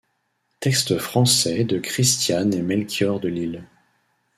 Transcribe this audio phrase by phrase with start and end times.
[0.61, 3.67] Texte français de Christiane et Melchior de Lisle.